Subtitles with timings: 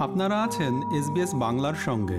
[0.00, 2.18] আপনারা আছেন এসবিএস বাংলার সঙ্গে।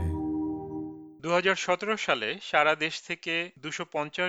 [1.22, 3.86] দু হাজার সতেরো সালে সারা দেশ থেকে দুশো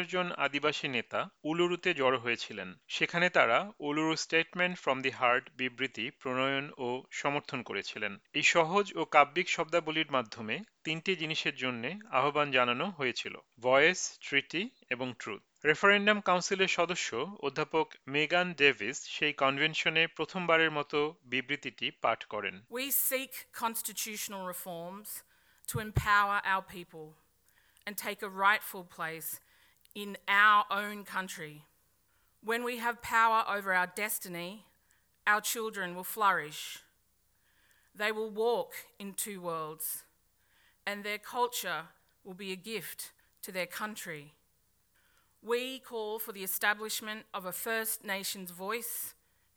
[0.09, 6.71] জন আদিবাসী নেতা উলুরুতে জড়ো হয়েছিলেন। সেখানে তারা Uluru statement from the heart বিবৃতি, প্রণয়ন
[6.79, 13.35] ও সমর্থন করেছিলেন। এই সহজ ও কাব্যিক শব্দাবলীর মাধ্যমে তিনটি জিনিসের জন্য আহ্বান জানানো হয়েছিল,
[13.61, 17.10] ভয়েস ট্রিটি এবং ট্রুথ। রেফারেন্ডাম কাউন্সিলের সদস্য
[17.48, 21.00] অধ্যাপক মেগান ডেভিস সেই কনভেনশনে প্রথমবারের মতো
[21.32, 25.10] বিবৃতিটি পাঠ করেন We seek constitutional reforms
[25.70, 27.08] to empower our people
[27.86, 29.30] and take a rightful place
[30.04, 31.56] in our own country.
[32.44, 34.52] When we have power over our destiny,
[35.26, 36.80] our children will flourish.
[37.96, 40.04] They will walk in two worlds,
[40.86, 41.82] and their culture
[42.24, 43.00] will be a gift
[43.44, 44.34] to their country.
[45.43, 49.15] We call for the establishment of a First Nations voice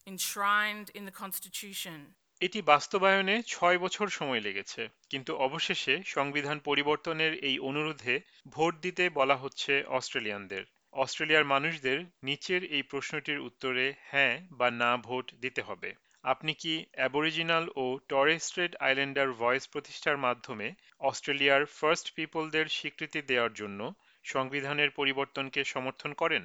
[0.07, 1.97] enshrined in the Constitution.
[2.41, 9.35] এটি বাস্তবায়নে ছয় বছর সময় লেগেছে, কিন্তু অবশেষে সংবিধান পরিবর্তনের এই অনুরোধে ভোট দিতে বলা
[9.35, 15.89] হচ্ছে অস্ট্রেলিয়ানদের অস্ট্রেলিয়ার মানুষদের নিচের এই প্রশ্নটির উত্তরে হ্যাঁ বা না ভোট দিতে হবে
[16.23, 20.67] আপনি কি অ্যাবরিজিনাল ও টরেস্ট্রেট আইল্যান্ডার ভয়েস প্রতিষ্ঠার মাধ্যমে
[21.01, 23.79] অস্ট্রেলিয়ার ফার্স্ট পিপলদের স্বীকৃতি দেওয়ার জন্য
[24.23, 26.43] সংবিধানের পরিবর্তনকে সমর্থন করেন?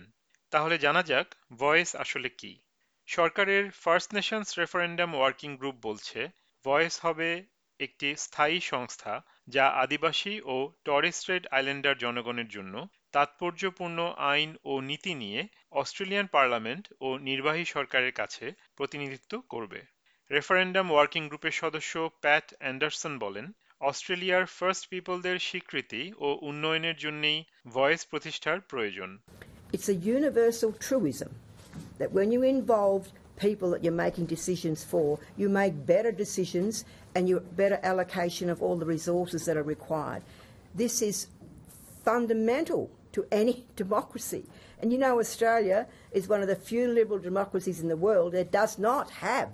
[0.53, 2.53] তাহলে জানা যাক, ভয়েস আসলে কি?
[3.09, 6.29] সরকারের first nations referendum working group বলছে,
[6.65, 7.45] ভয়েস হবে
[7.81, 12.75] একটি স্থায়ী সংস্থা যা আদিবাসী ও টরেস্ট্রেট আইল্যান্ডার জনগণের জন্য
[13.13, 15.41] তাৎপর্যপূর্ণ আইন ও নীতি নিয়ে
[15.73, 19.81] অস্ট্রেলিয়ান পার্লামেন্ট ও নির্বাহী সরকারের কাছে প্রতিনিধিত্ব করবে।
[20.31, 23.47] রেফারেন্ডাম ওয়ার্কিং গ্রুপের সদস্য প্যাট অ্যান্ডারসন বলেন
[23.90, 27.40] অস্ট্রেলিয়ার ফার্স্ট পিপলদের স্বীকৃতি ও উন্নয়নের জন্যই
[27.76, 29.10] ভয়েস প্রতিষ্ঠার প্রয়োজন
[29.76, 31.32] It's a universal truism
[32.00, 33.02] that when you involve
[33.46, 35.08] people that you're making decisions for,
[35.42, 36.74] you make better decisions
[37.16, 40.22] and you better allocation of all the resources that are required.
[40.84, 41.16] This is
[42.04, 44.44] fundamental to any democracy.
[44.82, 45.80] And you know, Australia
[46.12, 49.50] is one of the few liberal democracies in the world that does not have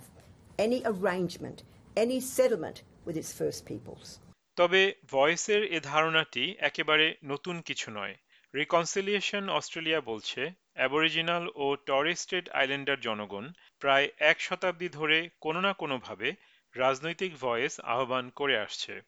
[0.57, 1.63] any arrangement,
[1.95, 4.08] any settlement with its First Peoples.
[4.56, 4.82] তবে
[5.12, 8.14] ভয়েসের এ ধারণাটি একেবারে নতুন কিছু নয়।
[8.54, 13.44] Reconciliation Australia বলছে, Aboriginal ও Torres Strait Islander জনগণ
[13.80, 16.28] প্রায় এক শতাব্দী ধরে কোনো না কোনোভাবে
[16.74, 19.00] রাজনৈতিক ভয়েস আহ্বান করে আসছে।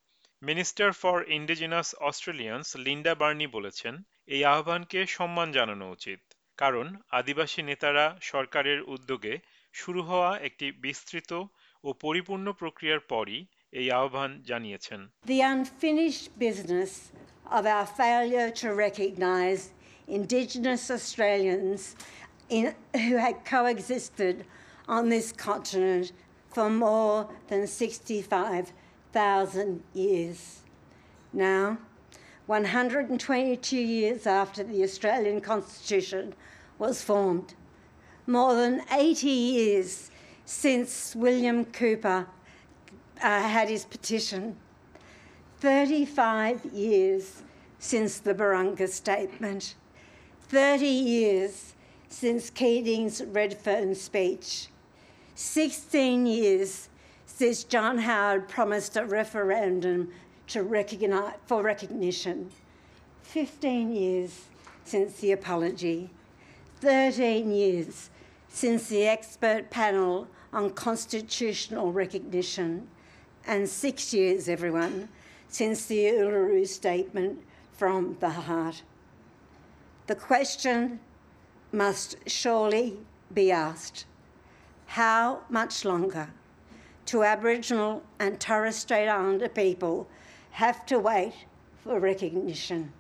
[0.42, 3.94] Minister for indigenous Australians Linda Burney বলেছেন,
[4.26, 6.20] এই আহ্বানকে সম্মান জানানো উচিত।
[6.58, 9.34] কারণ আদিবাসী নেতারা সরকারের উদ্যোগে
[9.74, 11.30] শুরু হওয়া একটি বিস্তৃত
[11.84, 13.40] ও পরিপূর্ণ প্রক্রিয়ার পরই
[13.79, 15.01] এই আহ্বান জানিয়েছেন
[15.33, 16.91] The unfinished business
[17.57, 19.61] of our failure to recognise
[20.07, 21.81] Indigenous Australians
[22.49, 22.65] in,
[23.05, 24.45] who had coexisted
[24.87, 26.11] on this continent
[26.49, 30.61] for more than 65,000 years.
[31.33, 31.77] Now,
[32.47, 36.33] 122 years after the Australian Constitution
[36.77, 37.53] was formed,
[38.27, 40.11] more than 80 years
[40.45, 42.27] since William Cooper
[43.22, 44.56] uh, had his petition,
[45.60, 47.42] 35 years
[47.78, 49.74] since the Barunga Statement,
[50.48, 51.74] 30 years
[52.08, 54.68] since Keating's Redfern speech,
[55.34, 56.88] 16 years
[57.26, 60.10] since John Howard promised a referendum
[60.48, 62.50] to recognize, for recognition,
[63.22, 64.44] 15 years
[64.84, 66.10] since the apology,
[66.80, 68.10] 13 years
[68.48, 72.88] since the expert panel on constitutional recognition,
[73.46, 75.08] and six years, everyone,
[75.48, 77.38] since the Uluru Statement
[77.72, 78.82] from the heart.
[80.06, 81.00] The question
[81.72, 82.98] must surely
[83.32, 84.06] be asked
[84.86, 86.28] how much longer
[87.06, 90.08] do Aboriginal and Torres Strait Islander people
[90.52, 91.34] have to wait
[91.82, 92.92] for recognition?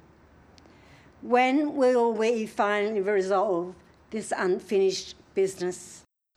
[1.22, 3.74] When will we finally resolve
[4.10, 5.78] this unfinished business?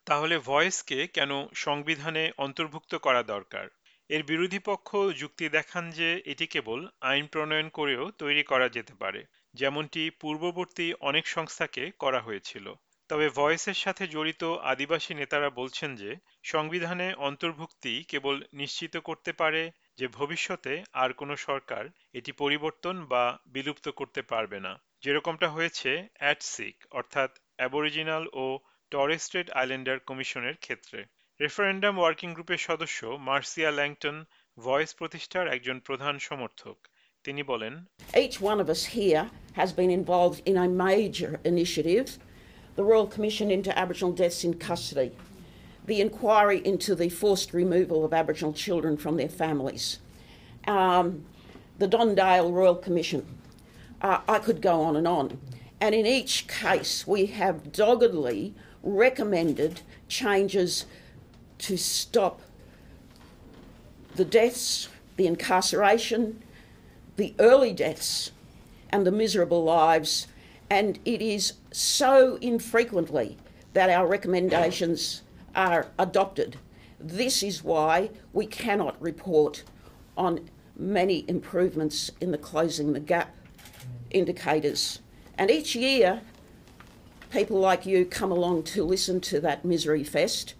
[0.07, 1.31] তাহলে ভয়েসকে কেন
[1.65, 3.65] সংবিধানে অন্তর্ভুক্ত করা দরকার
[4.09, 9.21] এর বিরোধী পক্ষ যুক্তি দেখান যে এটি কেবল আইন প্রণয়ন করেও তৈরি করা যেতে পারে,
[9.53, 12.65] যেমনটি পূর্ববর্তী অনেক সংস্থাকে করা হয়েছিল।
[13.09, 16.11] তবে ভয়েসের সাথে জড়িত আদিবাসী নেতারা বলছেন যে,
[16.43, 19.61] সংবিধানে অন্তর্ভুক্তি কেবল নিশ্চিত করতে পারে
[19.97, 21.83] যে ভবিষ্যতে আর কোনো সরকার
[22.13, 28.45] এটি পরিবর্তন বা বিলুপ্ত করতে পারবে না। যেরকমটা হয়েছে অ্যাটসিক অর্থাৎ অ্যাবরিজিনাল ও
[28.91, 30.99] টরেস্ট্রেট আইল্যান্ডার কমিশনের ক্ষেত্রে।
[31.44, 32.98] রেফারেন্ডাম ওয়ার্কিং গ্রুপের সদস্য
[33.28, 34.16] মার্সিয়া ল্যাংটন
[34.64, 36.76] ভয়েস প্রতিষ্ঠার একজন প্রধান সমর্থক
[37.24, 37.74] তিনি বলেন
[38.24, 39.24] Each one of us here
[39.60, 42.06] has been involved in a major initiative,
[42.76, 45.10] the Royal Commission into Aboriginal Deaths in Custody.
[45.86, 49.98] the inquiry into the forced removal of Aboriginal children from their families,
[50.66, 51.24] um,
[51.78, 53.26] the Dondale Royal Commission.
[54.00, 55.38] Uh, I could go on and on.
[55.80, 60.86] And in each case, we have doggedly recommended changes
[61.59, 62.41] to stop
[64.15, 66.41] the deaths, the incarceration,
[67.15, 68.31] the early deaths,
[68.89, 70.27] and the miserable lives.
[70.69, 73.37] And it is so infrequently
[73.73, 75.21] that our recommendations
[75.55, 76.57] are adopted.
[76.99, 79.63] This is why we cannot report
[80.17, 83.35] on many improvements in the closing the gap
[84.11, 84.99] indicators.
[85.37, 86.21] And each year,
[87.29, 90.55] people like you come along to listen to that misery fest.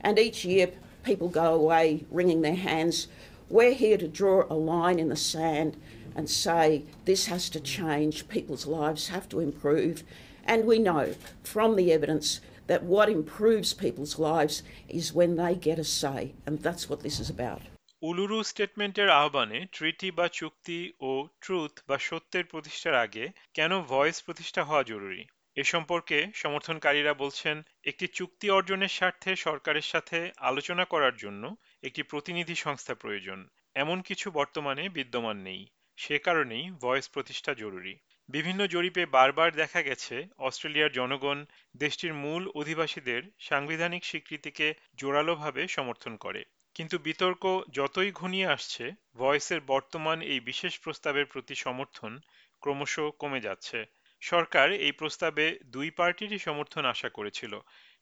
[0.00, 0.68] And each year,
[1.02, 3.08] people go away wringing their hands.
[3.48, 5.76] We're here to draw a line in the sand
[6.16, 10.02] and say this has to change, people's lives have to improve.
[10.44, 15.78] And we know from the evidence that what improves people's lives is when they get
[15.78, 17.62] a say, and that's what this is about.
[18.08, 21.10] Uluru স্টেটমেন্টের আহ্বানে ট্রিটি বা চুক্তি ও
[21.44, 23.24] truth বা সত্যের প্রতিষ্ঠার আগে
[23.56, 25.22] কেন voice প্রতিষ্ঠা হওয়া জরুরি
[25.55, 32.55] এ সম্পর্কে সমর্থনকারীরা বলছেন, একটি চুক্তি অর্জনের স্বার্থে সরকারের সাথে আলোচনা করার জন্য একটি প্রতিনিধি
[32.55, 35.67] সংস্থা প্রয়োজন। এমন কিছু বর্তমানে বিদ্যমান নেই।
[35.97, 37.97] সে কারণেই ভয়েস প্রতিষ্ঠা জরুরি।
[38.29, 41.45] বিভিন্ন জরিপে বারবার দেখা গেছে, অস্ট্রেলিয়ার জনগণ
[41.77, 46.43] দেশটির মূল অধিবাসীদের সাংবিধানিক স্বীকৃতিকে জোরালোভাবে সমর্থন করে।
[46.75, 52.19] কিন্তু বিতর্ক যতই ঘনিয়ে আসছে, ভয়েসের বর্তমান এই বিশেষ প্রস্তাবের প্রতি সমর্থন
[52.61, 53.85] ক্রমশ কমে যাচ্ছে।
[54.21, 57.53] সরকার এই প্রস্তাবে দুই পার্টিরই সমর্থন আশা করেছিল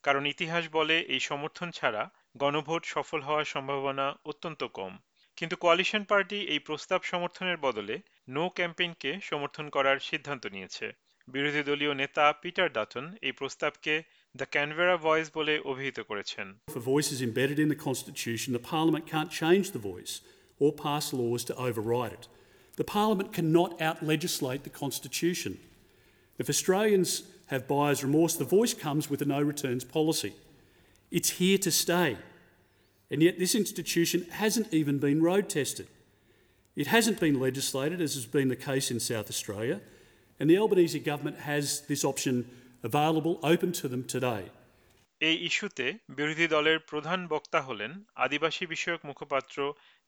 [0.04, 2.04] কারণ ইতিহাস বলে এই সমর্থন ছাড়া
[2.38, 4.94] গণভোট সফল হওয়ার সম্ভাবনা অত্যন্ত কম
[5.38, 7.96] কিন্তু কোয়ালিশন পার্টি এই প্রস্তাব সমর্থনের বদলে
[8.28, 10.88] নো ক্যাম্পেইনকে সমর্থন করার সিদ্ধান্ত নিয়েছে
[11.28, 13.94] বিরোধী দলীয় নেতা পিটার ডাটন এই প্রস্তাবকে
[14.36, 18.66] দ্য ক্যানভেরা ভয়েস বলে অভিহিত করেছেন If a voice is embedded in the Constitution, the
[18.74, 20.14] Parliament can't change the voice
[20.62, 22.26] or pass laws to override it.
[22.78, 25.54] The Parliament cannot out legislate the Constitution.
[26.39, 30.33] If Australians have buyer's remorse, the voice comes with a no returns policy.
[31.11, 32.17] It's here to stay.
[33.11, 35.87] And yet, this institution hasn't even been road tested.
[36.77, 39.81] It hasn't been legislated, as has been the case in South Australia,
[40.41, 42.35] and the Albanese government has this option
[42.83, 44.45] available, open to them today.
[45.21, 45.87] এই ইস্যুতে
[46.17, 47.93] বিরোধী দলের প্রধান বক্তা হলেন
[48.25, 49.57] আদিবাসী বিষয়ক মুখপাত্র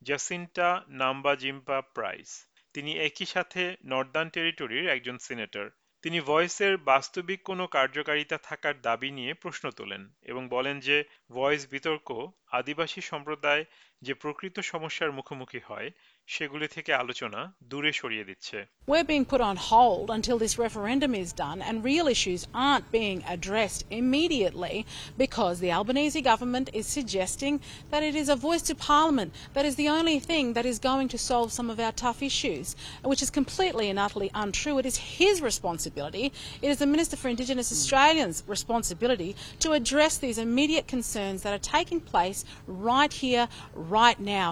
[0.03, 0.69] Jacinta
[1.03, 2.31] নাম্বা জিম্পা price
[2.75, 3.63] তিনি একই সাথে
[3.93, 5.67] নর্দার্ন টেরিটরির একজন সিনেটর
[6.04, 10.98] তিনি ভয়েসের বাস্তবিক কোনো কার্যকারিতা থাকার দাবি নিয়ে প্রশ্ন তোলেন এবং বলেন যে
[11.32, 12.08] ভয়েস বিতর্ক
[12.52, 13.64] আদিবাসী সম্প্রদায়
[14.02, 15.90] যে প্রকৃত সমস্যার মুখোমুখি হয়
[16.35, 17.41] সেগুলি থেকে আলোচনা
[17.71, 18.59] দূরে সরিয়ে দিচ্ছে
[18.91, 23.19] We're being put on hold until this referendum is done, and real issues aren't being
[23.35, 24.77] addressed immediately
[25.25, 27.55] because the Albanese government is suggesting
[27.93, 31.09] that it is a voice to Parliament that is the only thing that is going
[31.11, 32.67] to solve some of our tough issues,
[33.11, 34.77] which is completely and utterly untrue.
[34.83, 36.27] It is his responsibility,
[36.65, 39.31] it is the Minister for Indigenous Australians' responsibility
[39.65, 43.45] to address these immediate concerns that are taking place right here,
[43.75, 44.51] right now.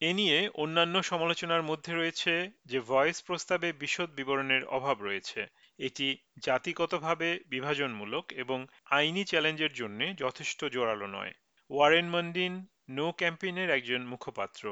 [0.00, 2.32] এ নিয়ে অন্যান্য সমালোচনার মধ্যে রয়েছে
[2.66, 5.40] যে voice প্রস্তাবে বিশদ বিবরণের অভাব রয়েছে
[5.78, 6.08] এটি
[6.44, 8.58] জাতিগতভাবে বিভাজনমূলক এবং
[8.90, 11.32] আইনি চ্যালেঞ্জের জন্য যথেষ্ট জোরালো নয়
[11.70, 12.54] ওয়ারেন মন্ডিন
[12.90, 14.62] নো ক্যাম্পেইনের একজন মুখপাত্র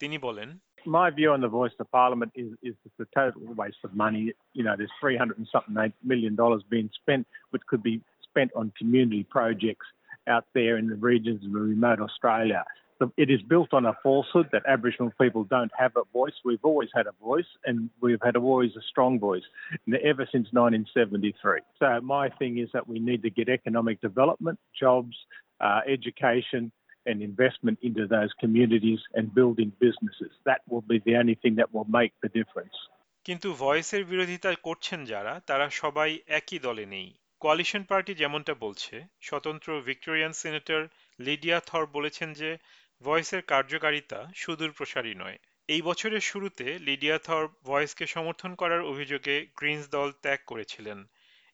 [0.00, 0.50] তিনি বলেন
[0.98, 4.22] My view on the voice of Parliament is, is it's a total waste of money.
[4.58, 5.76] You know, there's 300 and something
[6.12, 7.96] million dollars being spent, which could be
[8.28, 9.88] spent on community projects
[10.26, 12.62] out there in the regions of remote Australia.
[13.16, 16.32] It is built on a falsehood that Aboriginal people don't have a voice.
[16.44, 19.42] We've always had a voice, and we've had always a strong voice
[20.12, 21.60] ever since 1973.
[21.78, 25.16] So my thing is that we need to get economic development, jobs,
[25.60, 26.72] uh, education,
[27.06, 30.32] and investment into those communities and building businesses.
[30.44, 32.76] That will be the only thing that will make the difference.
[33.26, 37.08] কিন্তু ভয়েসের বিরোধিতা করছেন যারা তারা সবাই একই দলে নেই
[37.40, 40.80] কোয়ালিশন পার্টি যেমনটা বলছে স্বতন্ত্র ভিক্টোরিয়ান সিনেটর
[41.18, 42.50] লিডিয়া থর বলেছেন যে
[43.02, 45.38] ভয়েসের কার্যকারিতা সুদূর প্রসারী নয়।
[45.68, 50.98] এই বছরের শুরুতে লিডিয়া থর ভয়েসকে সমর্থন করার অভিযোগে গ্রিনস দল ত্যাগ করেছিলেন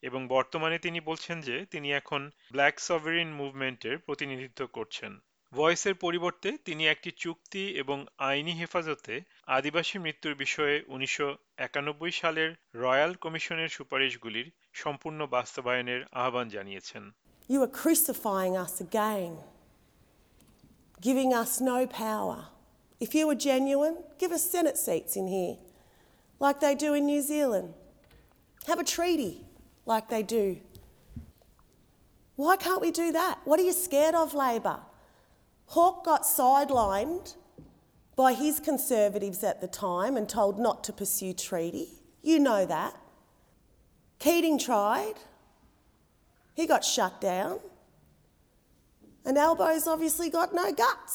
[0.03, 5.13] এবং বর্তমানে তিনি বলছেন যে তিনি এখন ব্ল্যাক সভারিন মুভমেন্টের প্রতিনিধিত্ব করছেন।
[5.53, 13.15] ভয়েসের পরিবর্তে তিনি একটি চুক্তি এবং আইনি হেফাজতে আদিবাসী মৃত্যুর বিষয়ে উনিশশো একানব্বই সালের রয়্যাল
[13.15, 17.13] কমিশনের সুপারিশগুলির সম্পূর্ণ বাস্তবায়নের আহ্বান জানিয়েছেন।
[17.49, 19.33] You are crucifying us again,
[21.01, 22.47] giving us no power.
[23.01, 25.57] If you were genuine, give us Senate seats in here,
[26.41, 27.75] like they do in New Zealand.
[28.67, 29.45] Have a treaty,
[29.85, 30.59] like they do
[32.35, 33.39] Why can't we do that?
[33.45, 34.81] What are you scared of, Labor?
[35.67, 37.35] Hawke got sidelined
[38.15, 41.89] by his Conservatives at the time and told not to pursue treaty.
[42.23, 42.95] You know that.
[44.19, 45.15] Keating tried.
[46.55, 47.61] He got shut down.
[49.27, 51.15] And Albo's obviously got no guts.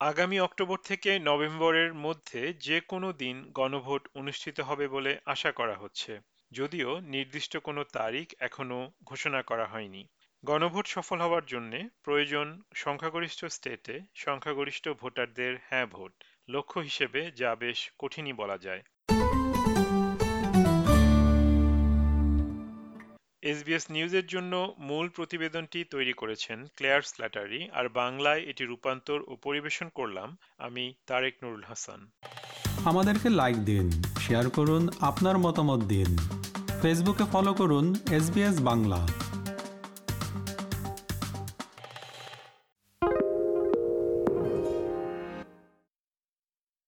[0.00, 6.20] আগামী October থেকে নভেম্বরের মধ্যে যে কোনো দিন গণভোট অনুষ্ঠিত হবে বলে আশা করা হচ্ছে।
[6.52, 10.08] যদিও নির্দিষ্ট কোনো তারিখ এখনও ঘোষণা করা হয়নি।
[10.44, 17.92] গণভোট সফল হওয়ার জন্য প্রয়োজন সংখ্যাগরিষ্ঠ স্টেটে সংখ্যাগরিষ্ঠ ভোটারদের হ্যাঁ ভোট। লক্ষ্য হিসেবে যা বেশ
[17.98, 18.82] কঠিনই বলা যায়।
[23.42, 29.88] এসবিএস নিউজের জন্য মূল প্রতিবেদনটি তৈরি করেছেন ক্লেয়ার স্ল্যাটারি, আর বাংলায় এটি রূপান্তর ও পরিবেশন
[29.88, 32.10] করলাম আমি তারেক নুরুল হাসান।
[32.84, 33.90] আমাদেরকে লাইক দিন
[34.20, 36.16] শেয়ার করুন, আপনার মতামত দিন।
[36.82, 39.27] ফেসবুকে ফলো করুন এস বাংলা।